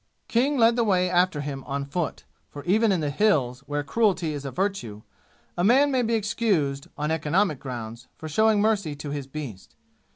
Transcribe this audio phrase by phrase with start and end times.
[0.27, 4.33] King led the way after him on foot, for even in the "Hills" where cruelty
[4.33, 5.03] is a virtue,
[5.55, 9.75] a man may be excused, on economic grounds, for showing mercy to his beast.